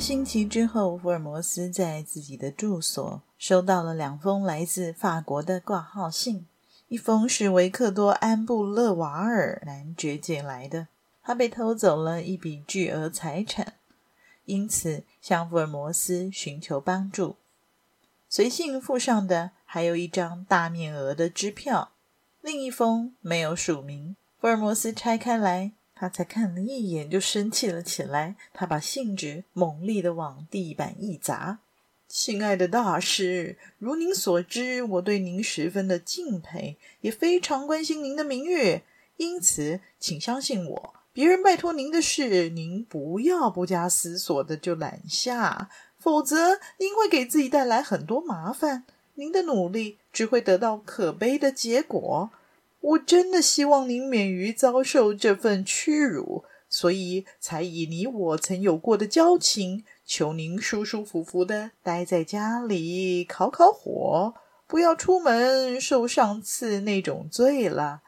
[0.00, 6.46] 星期之后，福尔摩斯在自己的住所收到了两封来自法国的挂号信。
[6.88, 10.88] 一封是维克多·安布勒瓦尔男爵借来的，
[11.22, 13.74] 他被偷走了一笔巨额财产，
[14.46, 17.36] 因此向福尔摩斯寻求帮助。
[18.28, 21.90] 随信附上的还有一张大面额的支票。
[22.40, 24.16] 另一封没有署名。
[24.40, 25.72] 福尔摩斯拆开来。
[26.00, 28.34] 他才看了一眼，就生气了起来。
[28.54, 31.58] 他把信纸猛力地往地板一砸。
[32.08, 38.80] “亲爱的大师，如您所知，我对您十分的敬佩，也非常关心您的名誉。
[39.18, 48.84] 因此，请相信我，别人拜托您的事，您不要不加思索的就揽下，否则您会给自己带来很多麻烦。
[49.16, 52.30] 您的努力只会得到可悲的结果。”
[52.80, 64.34] 我真的希望您免于遭受这份屈辱，所以才以你我曾有过的交情，求您舒舒服服的待在家里，烤烤火，
[64.66, 68.00] 不要出门受上次那种罪了。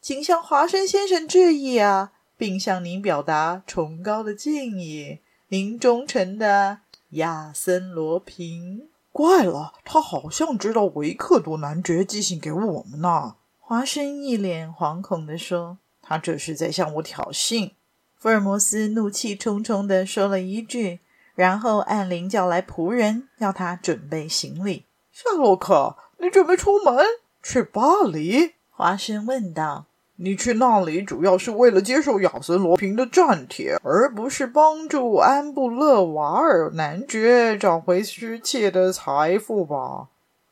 [0.00, 5.20] 请向华生先生致意啊，并向您表达崇高的敬意。
[5.48, 8.88] 您忠诚的亚森罗平。
[9.10, 13.36] 怪了，他好像知道维克多男爵寄信给我们呢。
[13.70, 17.72] 华生一脸惶恐地说：“他这是在向我挑衅。”
[18.16, 21.00] 福尔摩斯怒气冲冲地说了一句，
[21.34, 24.86] 然后按铃叫来仆人，要他准备行李。
[25.12, 27.04] “夏洛克，你准备出门
[27.42, 29.84] 去巴黎？”华生问道。
[30.16, 40.08] “你去那里主要是为了接受亚森·罗平的战帖，而不是帮助安布勒瓦尔男爵找回失窃的财富吧？”“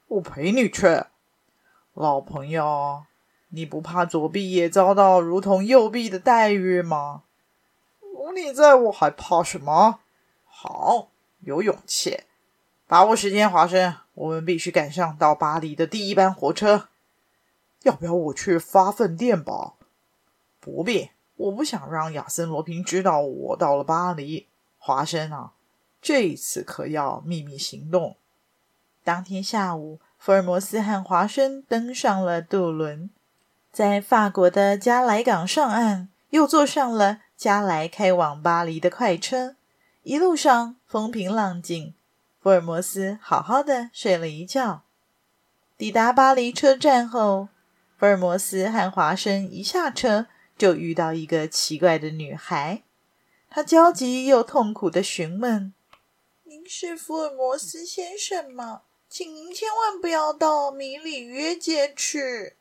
[0.08, 1.04] 我陪你去。”
[1.96, 3.06] 老朋友，
[3.48, 7.22] 你不怕左臂也遭到如同右臂的待遇吗？
[8.02, 10.00] 有你在，我还怕什么？
[10.44, 11.08] 好，
[11.40, 12.24] 有勇气，
[12.86, 16.88] 把握时间，华生，我们必须赶上到巴黎的第一班火车。
[17.84, 19.78] 要不要我去发份电报？
[20.60, 24.48] 不必，我不想让亚森罗平知道我到了巴黎。
[24.76, 25.54] 华生啊，
[26.02, 28.18] 这一次可要秘密行动。
[29.02, 29.98] 当天下午。
[30.26, 33.10] 福尔摩斯和华生登上了渡轮，
[33.70, 39.54] 在法国的加莱港上岸，又坐上了加莱开往巴黎的快车。
[40.02, 41.94] 一路上风平浪静，
[42.40, 44.82] 福尔摩斯好好的睡了一觉。
[45.78, 47.48] 抵达巴黎车站后，
[47.96, 50.26] 福尔摩斯和华生一下车
[50.58, 52.82] 就遇到一个奇怪的女孩，
[53.48, 55.72] 她焦急又痛苦的询问
[56.42, 58.82] ：“您是福尔摩斯先生吗？”
[59.18, 62.52] 请您千万不要到米里约街去。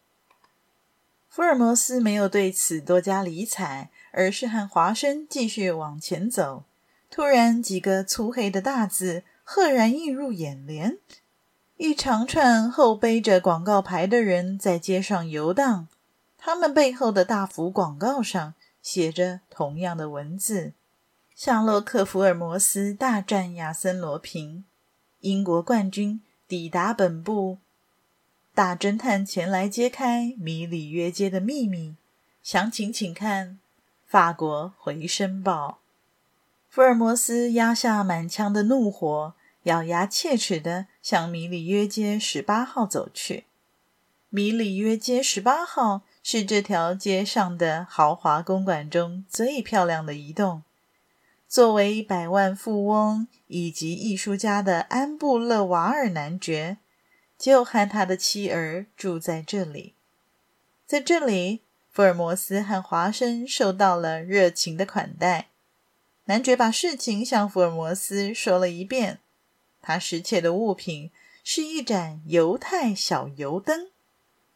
[1.27, 6.63] 福尔摩斯没有对此多加理睬，而是和华生继续往前走。
[7.11, 10.97] 突然，几个粗黑的大字赫然映入眼帘：
[11.75, 15.89] 一长串后背着广告牌的人在街上游荡，
[16.38, 20.71] 他们背后的大幅广告上写着同样的文字
[21.35, 24.63] ：“夏洛克·福尔摩斯大战亚森·罗平，
[25.19, 27.57] 英国冠军。”抵达本部，
[28.53, 31.95] 大侦探前来揭开米里约街的秘密。
[32.44, 33.47] 详情请看
[34.06, 35.79] 《法国回声报》。
[36.69, 39.33] 福尔摩斯压下满腔的怒火，
[39.63, 43.45] 咬牙切齿地向米里约街十八号走去。
[44.29, 50.62] 米里约街十八号是这条街上的豪华公馆中最漂亮的一栋。
[51.56, 56.80] 作为百万富翁以及艺术家的安布勒瓦尔男爵，
[57.38, 59.94] 就和他的妻儿住在这里。
[60.86, 65.48] 在这里，福尔摩斯和华生受到了热情的款待。
[66.25, 69.19] 男爵把事情向福尔摩斯说了一遍。
[69.81, 71.10] 他失窃的物品
[71.42, 73.88] 是一盏犹太小油灯。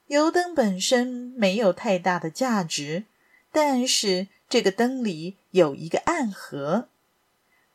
[0.08, 1.08] 油灯本身
[1.38, 3.06] 没有太大的价值，
[3.54, 6.90] 但是，这个灯里有一个暗盒，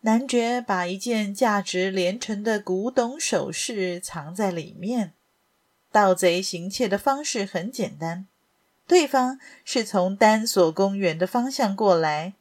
[0.00, 5.12] 男爵把一件价值连城的古董首饰藏在里面。
[5.92, 8.26] 盗贼行窃的方式很简单，
[8.88, 12.32] 对方是从丹索公园的方向过来，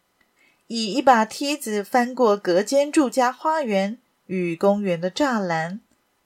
[0.66, 5.80] 以一把梯子翻过隔间住家花园与公园的栅栏，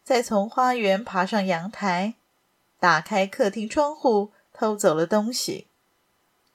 [0.06, 2.14] 再从花园爬上阳台，
[2.80, 5.68] 打开客厅窗户，偷走了东西。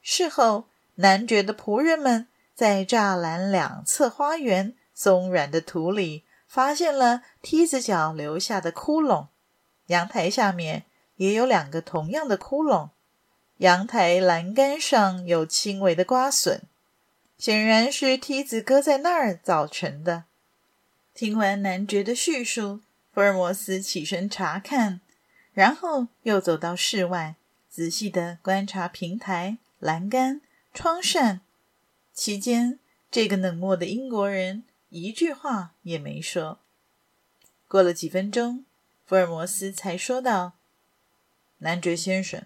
[0.01, 0.65] 事后，
[1.03, 9.27] 男爵的仆人们在栅栏两侧花园松软的土里发现了梯子脚留下的窟窿，
[9.89, 10.85] 阳台下面
[11.17, 12.91] 也有两个同样的窟窿，
[13.57, 16.63] 阳台栏杆上有轻微的刮损。
[17.37, 20.25] 显然是梯子搁在那儿造成的。
[21.13, 22.79] 听完男爵的叙述，
[23.13, 25.01] 福尔摩斯起身查看，
[25.53, 27.35] 然后又走到室外，
[27.69, 30.41] 仔细地观察平台、栏杆、
[30.73, 31.43] 窗扇。
[32.15, 32.79] 期间，
[33.11, 36.61] 这个冷漠的英国人一句话也没说。
[37.69, 38.65] 过了几分钟，
[39.05, 40.55] 福尔摩斯才说道
[41.59, 42.45] ：“男爵先生。”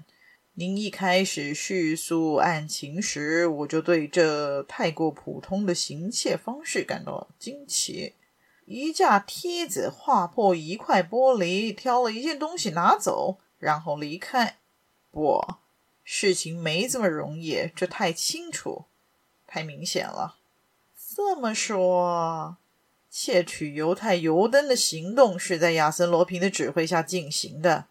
[0.58, 8.14] 您一开始叙述案情时，我就对这太过普通的行窃方式感到惊奇。
[8.64, 14.56] 一架梯子划破一块玻璃，挑了一件东西拿走，然后离开。
[15.10, 15.46] 不，
[16.08, 18.84] 事情没这么容易，这太清楚，
[19.44, 20.36] 太明显了。
[21.14, 22.56] 这么说，
[23.10, 27.86] 窃取犹太油灯的行动是在亚森·罗平的指挥下进行的。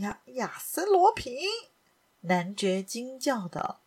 [0.00, 1.34] 亚亚森·罗平。
[2.24, 3.80] 男爵惊叫道：“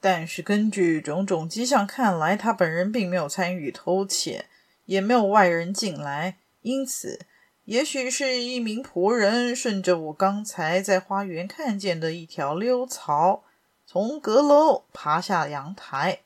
[0.00, 4.46] 但是根据种种迹象看来，他本人并没有参与偷窃，
[4.86, 6.38] 也没有外人进来。
[6.62, 7.26] 因此，
[7.64, 13.44] 也许是一名仆人顺着我刚才在花园看见的一条溜槽，
[13.86, 16.20] 从阁楼爬下阳台。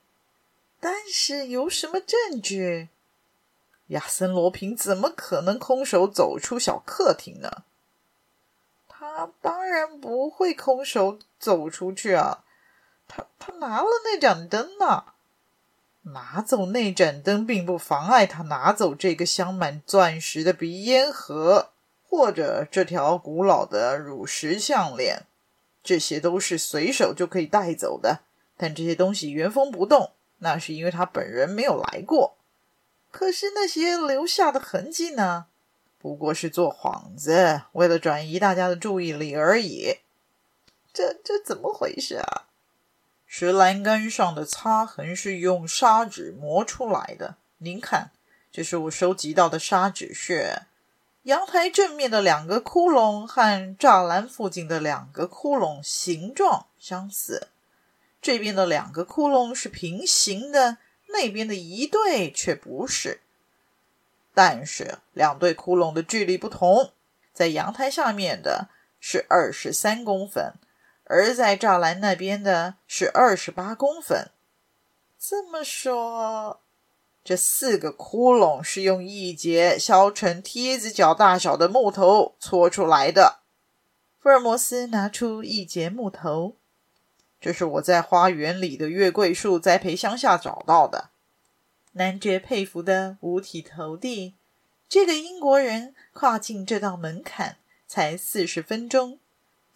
[0.80, 2.88] 但是有什么证据？
[3.88, 7.64] 亚森·罗平怎么可能空手走出小客厅呢？”
[8.88, 12.44] 他当然不会空手走出去啊！
[13.06, 15.04] 他他拿了那盏灯呢？
[16.06, 21.70] 拿走那盏灯并不妨碍他拿走这个镶满钻石的鼻烟盒，
[22.08, 25.24] 或者这条古老的乳石项链。
[25.82, 28.20] 这些都是随手就可以带走的。
[28.56, 32.36] 但这些东西原封不动，那是因为他本人没有来过。
[33.10, 35.46] 可是那些留下的痕迹呢？
[35.98, 39.98] 不过是做幌子，为了转移大家的注意力而已。
[40.92, 42.45] 这这怎么回事啊？
[43.26, 47.36] 石栏杆上的擦痕是用砂纸磨出来的。
[47.58, 48.10] 您看，
[48.52, 50.62] 这是我收集到的砂纸屑。
[51.24, 57.48] 阳台正面的两个窟窿和栅栏附近的两个窟窿形状相似。
[58.22, 60.78] 这边的两个窟窿是平行的，
[61.08, 63.20] 那边的一对却不是。
[64.32, 66.92] 但是两对窟窿的距离不同，
[67.32, 68.68] 在阳台下面的
[69.00, 70.54] 是二十三公分，
[71.06, 74.30] 而在栅栏那边的是二十八公分。
[75.18, 76.60] 这么说，
[77.24, 83.40] 这四个窟窿是用一节削成梯子脚大小的木头搓出来的。
[84.18, 86.56] 福尔摩斯拿出一节木头，
[87.40, 91.10] 这是我在花园里的月桂树栽培箱下找到的。
[91.92, 94.34] 男爵佩服得五体投地。
[94.88, 97.56] 这个英国人跨进这道门槛
[97.88, 99.18] 才四十分钟，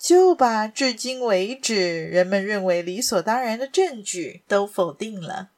[0.00, 5.50] 就把至今为止人们认为理所当然的证据都否定了，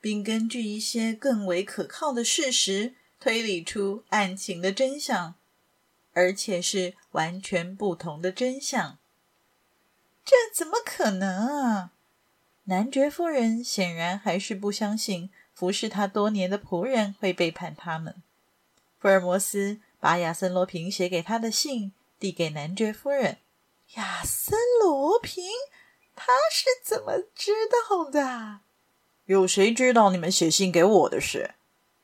[0.00, 5.34] 并根据一些更为可靠的事实推理出案情的真相，
[6.14, 8.98] 而且是完全不同的真相。
[10.24, 11.92] 这怎么可能啊？
[12.64, 15.28] 男爵夫人显然还是不相信。
[15.52, 18.22] 服侍他多年的仆人会背叛他们。
[18.98, 23.36] 福尔摩斯把亚森·罗平写给他的信递给男爵夫人。
[23.94, 25.44] 亚森·罗平，
[26.16, 27.52] 他是怎么知
[27.88, 28.60] 道的？
[29.26, 31.54] 有谁知道你们写信给我的事？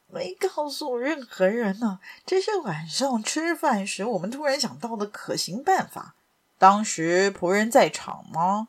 [0.06, 2.00] 没告诉任何人呢。
[2.26, 6.14] 这是晚上吃饭时我们突然想到的可行办法。
[6.58, 8.68] 当时仆人在场吗？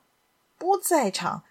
[0.58, 1.44] 不在场。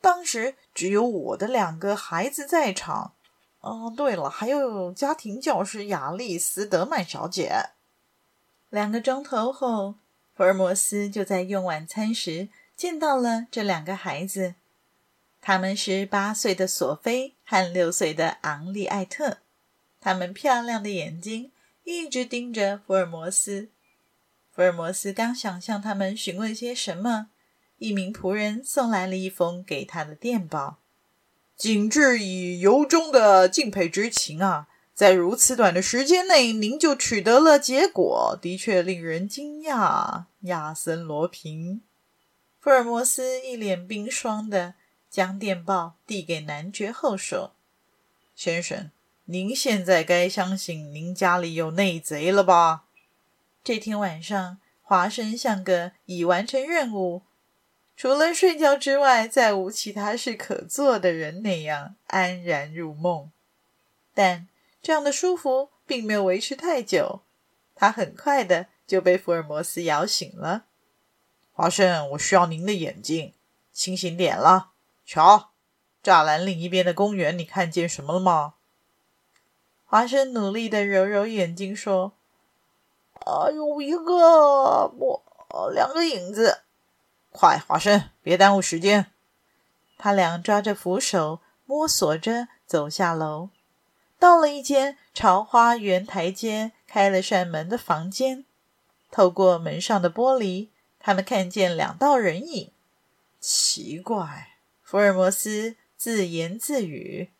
[0.00, 3.14] 当时只有我的两个孩子在场。
[3.60, 7.70] 哦，对了，还有家庭教师亚丽斯·德曼小姐。
[8.70, 9.94] 两个钟头后，
[10.38, 14.54] 福尔摩斯就在用晚餐时见到了这两个孩子。
[15.40, 19.38] 他们是八岁的索菲和六岁的昂利艾特。
[19.98, 21.50] 他们漂亮的眼睛
[21.82, 23.70] 一直盯着福尔摩斯。
[24.52, 27.30] 福尔摩斯刚想向他们询问些什么。
[27.78, 30.78] 一名仆人送来了一封给他的电报，
[31.56, 34.67] 谨致以由衷的敬佩之情啊，
[34.98, 40.24] 在如此短的时间内，您就取得了结果，的确令人惊讶。
[40.40, 41.82] 亚森·罗平，
[42.58, 44.74] 福尔摩斯一脸冰霜的
[45.08, 47.52] 将电报递给男爵后说
[48.34, 48.90] ：“先生，
[49.26, 52.86] 您现在该相信您家里有内贼了吧？”
[53.62, 57.22] 这天晚上，华生像个已完成任务，
[57.96, 63.30] 除了睡觉之外再无其他事可做的人那样安然入梦。
[64.12, 64.48] 但
[64.80, 67.22] 这样的舒服并没有维持太久，
[67.74, 70.64] 他很快的就被福尔摩斯摇醒了。
[71.52, 73.34] 华生，我需要您的眼睛，
[73.72, 74.70] 清醒点了。
[75.04, 75.50] 瞧，
[76.02, 78.54] 栅栏另一边的公园，你看见什么了吗？
[79.84, 82.12] 华生努力的揉揉眼睛，说
[83.26, 85.22] ：“啊，有一个不，
[85.72, 86.60] 两个影子。”
[87.32, 89.12] 快，华生，别耽误时间。
[89.96, 93.50] 他俩抓着扶手，摸索着走下楼，
[94.18, 98.44] 到了一间朝花园台阶开了扇门的房间。
[99.10, 100.68] 透过门上的玻璃。
[101.00, 102.70] 他们看见两道人影，
[103.40, 107.30] 奇怪，福尔摩斯自言自语：“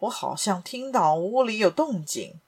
[0.00, 2.38] 我好像听到屋里有动静。”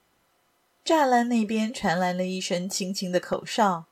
[0.84, 3.86] 栅栏那边传来了一声轻轻的口哨，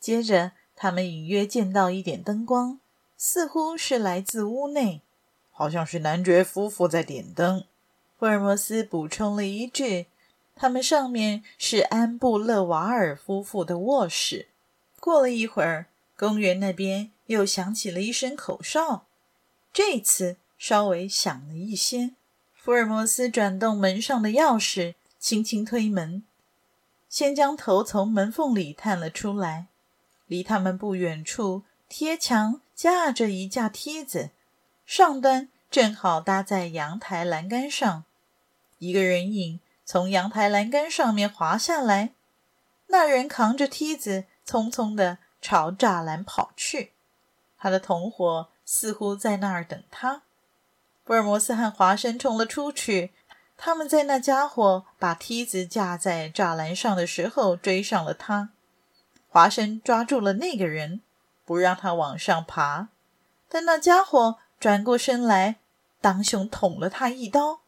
[0.00, 2.80] 接着他们隐约见到一点灯光，
[3.16, 5.02] 似乎是来自屋内，
[5.52, 7.64] 好像是男爵夫妇在点灯。
[8.22, 10.06] 福尔摩斯补充了一句
[10.54, 14.46] ：“他们上面是安布勒瓦尔夫妇的卧室。”
[15.00, 15.86] 过了一会儿。
[16.16, 19.06] 公园那边又响起了一声口哨，
[19.72, 22.12] 这次稍微响了一些。
[22.54, 26.22] 福尔摩斯转动门上的钥匙，轻轻推门，
[27.08, 29.66] 先将头从门缝里探了出来。
[30.28, 34.30] 离他们不远处，贴墙架着一架梯子，
[34.86, 38.04] 上端正好搭在阳台栏杆上。
[38.82, 42.10] 一个人影从阳台栏杆上面滑下来，
[42.88, 45.18] 那人扛着梯子，匆匆地。
[45.44, 46.92] 朝栅栏跑去，
[47.58, 50.22] 他的同伙似乎在那儿等他。
[51.04, 53.10] 福尔摩斯和华生冲了出去，
[53.56, 58.50] 他们在那家伙把梯子架在栅栏上的时候追上了他。
[59.28, 61.00] 华生抓住了那个人，
[61.44, 62.86] 不让他往上爬，
[63.48, 65.56] 但那家伙转过身来，
[66.00, 67.61] 当胸捅了他一刀。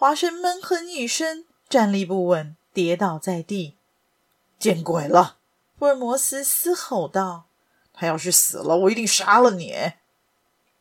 [0.00, 3.78] 华生闷哼一声，站立不稳，跌倒在地。
[4.56, 5.38] 见鬼了！
[5.76, 7.46] 福尔摩斯嘶吼道
[7.92, 9.74] ：“他要是死了，我一定杀了你！”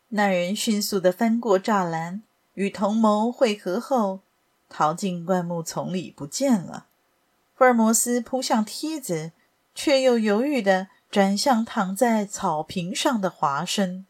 [0.10, 2.22] 那人迅速地翻过栅栏，
[2.54, 4.20] 与同谋会合后，
[4.70, 6.86] 逃进灌木丛里不见了。
[7.56, 9.32] 福尔摩斯扑向梯子，
[9.74, 14.06] 却又犹豫地转向躺在草坪上的华生。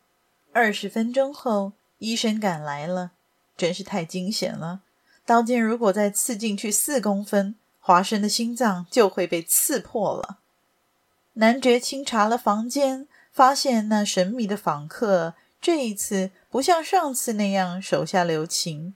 [0.52, 3.12] 二十分钟后，医生赶来了，
[3.56, 4.82] 真是太惊险了！
[5.28, 10.38] 刀尖如果再刺进去四公分，华生的心脏就会被刺破了。
[11.34, 18.96] 男爵清查了房间，发现那神秘的访客这一次不像上次那样手下留情，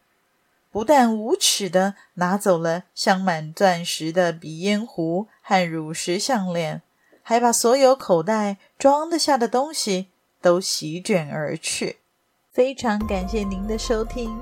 [0.72, 6.82] 不但无耻地拿走了镶满钻石的鼻烟壶和乳石项链，
[7.22, 10.08] 还把所有口袋装得下的东西
[10.42, 11.98] 都席卷而去。
[12.54, 14.42] 非常感谢您的收听，